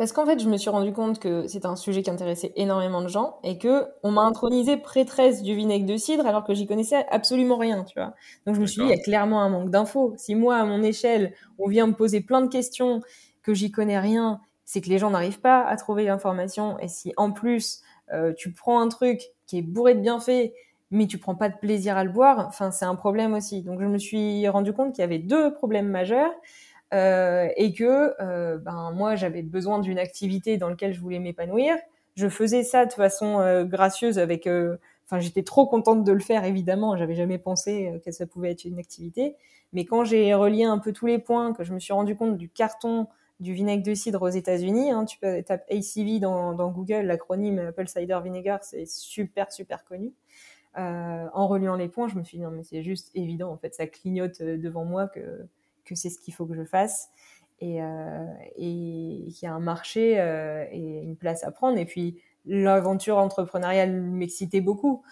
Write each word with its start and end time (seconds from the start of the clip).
parce 0.00 0.12
qu'en 0.12 0.24
fait, 0.24 0.40
je 0.40 0.48
me 0.48 0.56
suis 0.56 0.70
rendu 0.70 0.94
compte 0.94 1.18
que 1.18 1.46
c'est 1.46 1.66
un 1.66 1.76
sujet 1.76 2.00
qui 2.02 2.08
intéressait 2.08 2.54
énormément 2.56 3.02
de 3.02 3.08
gens 3.08 3.38
et 3.44 3.58
que 3.58 3.84
on 4.02 4.10
m'a 4.10 4.22
intronisé 4.22 4.78
prêtresse 4.78 5.42
du 5.42 5.54
vinaigre 5.54 5.84
de 5.84 5.98
cidre 5.98 6.26
alors 6.26 6.42
que 6.42 6.54
j'y 6.54 6.66
connaissais 6.66 7.04
absolument 7.10 7.58
rien, 7.58 7.84
tu 7.84 7.98
vois. 7.98 8.14
Donc 8.46 8.54
je 8.54 8.62
me 8.62 8.66
suis 8.66 8.80
dit, 8.80 8.88
il 8.88 8.96
y 8.96 8.98
a 8.98 9.02
clairement 9.02 9.42
un 9.42 9.50
manque 9.50 9.68
d'infos. 9.68 10.14
Si 10.16 10.34
moi, 10.34 10.56
à 10.56 10.64
mon 10.64 10.82
échelle, 10.82 11.34
on 11.58 11.68
vient 11.68 11.86
me 11.86 11.92
poser 11.92 12.22
plein 12.22 12.40
de 12.40 12.48
questions 12.48 13.02
que 13.42 13.52
j'y 13.52 13.70
connais 13.70 13.98
rien, 13.98 14.40
c'est 14.64 14.80
que 14.80 14.88
les 14.88 14.96
gens 14.96 15.10
n'arrivent 15.10 15.42
pas 15.42 15.62
à 15.66 15.76
trouver 15.76 16.04
l'information. 16.06 16.78
Et 16.78 16.88
si 16.88 17.12
en 17.18 17.30
plus, 17.30 17.82
euh, 18.14 18.32
tu 18.34 18.52
prends 18.52 18.80
un 18.80 18.88
truc 18.88 19.20
qui 19.46 19.58
est 19.58 19.62
bourré 19.62 19.94
de 19.94 20.00
bienfaits, 20.00 20.54
mais 20.90 21.08
tu 21.08 21.18
prends 21.18 21.34
pas 21.34 21.50
de 21.50 21.58
plaisir 21.58 21.98
à 21.98 22.04
le 22.04 22.10
boire, 22.10 22.46
enfin, 22.48 22.70
c'est 22.70 22.86
un 22.86 22.94
problème 22.94 23.34
aussi. 23.34 23.60
Donc 23.60 23.82
je 23.82 23.86
me 23.86 23.98
suis 23.98 24.48
rendu 24.48 24.72
compte 24.72 24.94
qu'il 24.94 25.02
y 25.02 25.04
avait 25.04 25.18
deux 25.18 25.52
problèmes 25.52 25.88
majeurs. 25.88 26.32
Euh, 26.92 27.48
et 27.56 27.72
que 27.72 28.14
euh, 28.20 28.58
ben 28.58 28.90
moi 28.92 29.14
j'avais 29.14 29.42
besoin 29.42 29.78
d'une 29.78 29.98
activité 29.98 30.56
dans 30.56 30.68
laquelle 30.68 30.92
je 30.92 31.00
voulais 31.00 31.20
m'épanouir. 31.20 31.76
Je 32.16 32.28
faisais 32.28 32.64
ça 32.64 32.84
de 32.84 32.92
façon 32.92 33.38
euh, 33.38 33.64
gracieuse 33.64 34.18
avec 34.18 34.48
enfin 35.06 35.20
j'étais 35.20 35.44
trop 35.44 35.66
contente 35.66 36.02
de 36.04 36.12
le 36.12 36.18
faire 36.20 36.44
évidemment, 36.44 36.96
j'avais 36.96 37.14
jamais 37.14 37.38
pensé 37.38 38.00
que 38.04 38.10
ça 38.10 38.26
pouvait 38.26 38.50
être 38.50 38.64
une 38.64 38.78
activité, 38.78 39.36
mais 39.72 39.84
quand 39.84 40.04
j'ai 40.04 40.34
relié 40.34 40.64
un 40.64 40.78
peu 40.78 40.92
tous 40.92 41.06
les 41.06 41.18
points, 41.18 41.52
que 41.52 41.62
je 41.64 41.72
me 41.72 41.78
suis 41.78 41.92
rendu 41.92 42.16
compte 42.16 42.36
du 42.36 42.48
carton 42.48 43.06
du 43.38 43.54
vinaigre 43.54 43.82
de 43.82 43.94
cidre 43.94 44.22
aux 44.22 44.28
États-Unis, 44.28 44.90
hein, 44.90 45.06
tu 45.06 45.18
peux 45.18 45.42
taper 45.42 45.78
ACV 45.78 46.20
dans, 46.20 46.52
dans 46.52 46.70
Google, 46.70 47.02
l'acronyme 47.06 47.58
Apple 47.58 47.88
Cider 47.88 48.18
Vinegar, 48.22 48.62
c'est 48.64 48.86
super 48.86 49.52
super 49.52 49.84
connu. 49.84 50.12
Euh, 50.78 51.26
en 51.32 51.48
reliant 51.48 51.74
les 51.76 51.88
points, 51.88 52.08
je 52.08 52.16
me 52.16 52.24
suis 52.24 52.38
dit 52.38 52.44
non 52.44 52.50
mais 52.50 52.64
c'est 52.64 52.82
juste 52.82 53.10
évident 53.14 53.50
en 53.50 53.56
fait, 53.56 53.74
ça 53.74 53.86
clignote 53.86 54.42
devant 54.42 54.84
moi 54.84 55.06
que 55.08 55.46
que 55.94 56.00
c'est 56.00 56.10
ce 56.10 56.18
qu'il 56.18 56.34
faut 56.34 56.46
que 56.46 56.54
je 56.54 56.64
fasse 56.64 57.10
et, 57.60 57.82
euh, 57.82 58.24
qu'il 58.56 59.42
y 59.42 59.46
a 59.46 59.52
un 59.52 59.60
marché 59.60 60.18
euh, 60.18 60.64
et 60.70 61.02
une 61.02 61.16
place 61.16 61.44
à 61.44 61.50
prendre. 61.50 61.78
Et 61.78 61.84
puis 61.84 62.20
l'aventure 62.46 63.18
entrepreneuriale 63.18 63.92
m'excitait 63.92 64.60
beaucoup, 64.60 65.02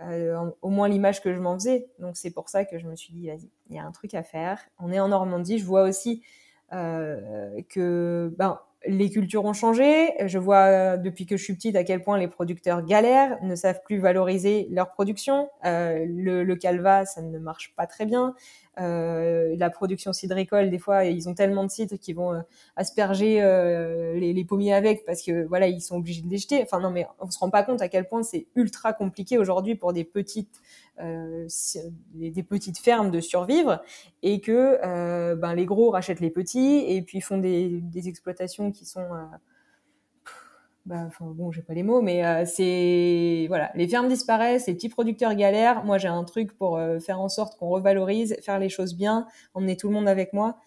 euh, 0.00 0.50
au 0.60 0.70
moins 0.70 0.88
l'image 0.88 1.22
que 1.22 1.32
je 1.32 1.40
m'en 1.40 1.54
faisais. 1.54 1.86
Donc 2.00 2.16
c'est 2.16 2.32
pour 2.32 2.48
ça 2.48 2.64
que 2.64 2.78
je 2.78 2.86
me 2.86 2.96
suis 2.96 3.12
dit, 3.12 3.28
vas-y, 3.28 3.48
il 3.70 3.76
y 3.76 3.78
a 3.78 3.84
un 3.84 3.92
truc 3.92 4.14
à 4.14 4.22
faire. 4.22 4.60
On 4.78 4.92
est 4.92 5.00
en 5.00 5.08
Normandie, 5.08 5.58
je 5.58 5.64
vois 5.64 5.82
aussi 5.82 6.22
que 6.70 8.34
ben, 8.36 8.58
les 8.84 9.08
cultures 9.08 9.44
ont 9.44 9.52
changé. 9.52 10.10
Je 10.26 10.38
vois 10.38 10.96
depuis 10.96 11.24
que 11.24 11.36
je 11.36 11.44
suis 11.44 11.54
petite 11.54 11.76
à 11.76 11.84
quel 11.84 12.02
point 12.02 12.18
les 12.18 12.26
producteurs 12.26 12.84
galèrent, 12.84 13.38
ne 13.44 13.54
savent 13.54 13.80
plus 13.84 13.98
valoriser 13.98 14.66
leur 14.72 14.90
production. 14.90 15.48
le 15.62 16.54
calva, 16.54 17.04
ça 17.06 17.22
ne 17.22 17.38
marche 17.38 17.76
pas 17.76 17.86
très 17.86 18.06
bien. 18.06 18.34
Euh, 18.80 19.54
la 19.56 19.70
production 19.70 20.12
cidricole, 20.12 20.70
des 20.70 20.78
fois, 20.78 21.04
ils 21.04 21.28
ont 21.28 21.34
tellement 21.34 21.64
de 21.64 21.70
cidre 21.70 21.96
qu'ils 21.96 22.16
vont 22.16 22.32
euh, 22.32 22.40
asperger 22.76 23.40
euh, 23.40 24.14
les, 24.14 24.32
les, 24.32 24.44
pommiers 24.44 24.74
avec 24.74 25.04
parce 25.04 25.22
que 25.22 25.44
voilà, 25.46 25.68
ils 25.68 25.80
sont 25.80 25.96
obligés 25.96 26.22
de 26.22 26.28
les 26.28 26.38
jeter. 26.38 26.62
Enfin 26.62 26.80
non, 26.80 26.90
mais 26.90 27.06
on 27.20 27.30
se 27.30 27.38
rend 27.38 27.50
pas 27.50 27.62
compte 27.62 27.82
à 27.82 27.88
quel 27.88 28.08
point 28.08 28.22
c'est 28.22 28.46
ultra 28.56 28.92
compliqué 28.92 29.38
aujourd'hui 29.38 29.76
pour 29.76 29.92
des 29.92 30.04
petites 30.04 30.60
euh, 31.00 31.46
des, 32.14 32.42
petites 32.42 32.78
fermes 32.78 33.10
de 33.10 33.20
survivre 33.20 33.82
et 34.22 34.40
que 34.40 35.34
ben, 35.34 35.54
les 35.54 35.66
gros 35.66 35.90
rachètent 35.90 36.20
les 36.20 36.30
petits 36.30 36.84
et 36.86 37.02
puis 37.02 37.20
font 37.20 37.38
des, 37.38 37.80
des 37.80 38.08
exploitations 38.08 38.70
qui 38.70 38.84
sont 38.84 39.06
bah, 40.86 41.08
bon, 41.20 41.50
j'ai 41.50 41.62
pas 41.62 41.72
les 41.72 41.82
mots, 41.82 42.02
mais 42.02 42.26
euh, 42.26 42.44
c'est 42.44 43.46
voilà, 43.48 43.70
les 43.74 43.88
fermes 43.88 44.08
disparaissent, 44.08 44.66
les 44.66 44.74
petits 44.74 44.90
producteurs 44.90 45.34
galèrent. 45.34 45.82
Moi, 45.84 45.96
j'ai 45.96 46.08
un 46.08 46.24
truc 46.24 46.56
pour 46.58 46.76
euh, 46.76 46.98
faire 46.98 47.20
en 47.20 47.30
sorte 47.30 47.56
qu'on 47.58 47.68
revalorise, 47.70 48.36
faire 48.42 48.58
les 48.58 48.68
choses 48.68 48.94
bien, 48.94 49.26
emmener 49.54 49.76
tout 49.78 49.88
le 49.88 49.94
monde 49.94 50.08
avec 50.08 50.34
moi. 50.34 50.58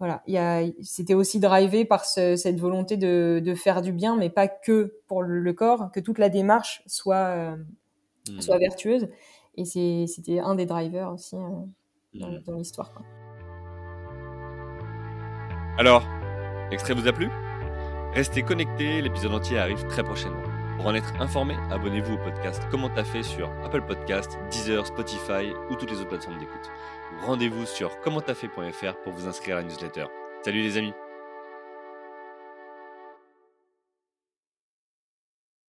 Voilà, 0.00 0.22
il 0.26 0.34
y 0.34 0.38
a, 0.38 0.64
c'était 0.82 1.14
aussi 1.14 1.38
drivé 1.38 1.84
par 1.84 2.04
ce, 2.04 2.34
cette 2.34 2.58
volonté 2.58 2.96
de, 2.96 3.40
de, 3.44 3.54
faire 3.54 3.80
du 3.80 3.92
bien, 3.92 4.16
mais 4.16 4.28
pas 4.28 4.48
que 4.48 4.98
pour 5.06 5.22
le 5.22 5.52
corps, 5.52 5.92
que 5.92 6.00
toute 6.00 6.18
la 6.18 6.28
démarche 6.28 6.82
soit 6.86 7.14
euh, 7.16 7.56
mmh. 8.28 8.40
soit 8.40 8.58
vertueuse. 8.58 9.08
Et 9.54 9.64
c'est, 9.64 10.06
c'était 10.08 10.40
un 10.40 10.56
des 10.56 10.66
drivers 10.66 11.12
aussi 11.12 11.36
dans, 11.36 11.68
mmh. 12.14 12.42
dans 12.44 12.54
l'histoire. 12.54 12.90
Alors, 15.78 16.02
l'extrait 16.72 16.94
vous 16.94 17.06
a 17.06 17.12
plu? 17.12 17.28
Restez 18.14 18.44
connectés, 18.44 19.02
l'épisode 19.02 19.34
entier 19.34 19.58
arrive 19.58 19.84
très 19.88 20.04
prochainement. 20.04 20.42
Pour 20.76 20.86
en 20.86 20.94
être 20.94 21.20
informé, 21.20 21.56
abonnez-vous 21.72 22.14
au 22.14 22.18
podcast 22.18 22.62
Comment 22.70 22.88
t'as 22.88 23.02
fait 23.02 23.24
sur 23.24 23.50
Apple 23.64 23.82
Podcast, 23.82 24.38
Deezer, 24.52 24.86
Spotify 24.86 25.52
ou 25.68 25.74
toutes 25.74 25.90
les 25.90 25.96
autres 25.98 26.10
plateformes 26.10 26.38
d'écoute. 26.38 26.70
Rendez-vous 27.26 27.66
sur 27.66 27.98
commenttafait.fr 28.02 28.94
pour 29.02 29.12
vous 29.12 29.26
inscrire 29.26 29.56
à 29.56 29.62
la 29.62 29.66
newsletter. 29.66 30.06
Salut 30.44 30.62
les 30.62 30.76
amis 30.76 30.94